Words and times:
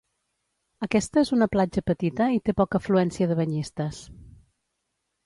Aquesta 0.85 1.21
és 1.25 1.31
una 1.35 1.47
platja 1.55 1.83
petita 1.89 2.29
i 2.37 2.39
té 2.49 2.55
poca 2.63 2.81
afluència 2.83 3.29
de 3.33 3.39
banyistes. 3.41 4.01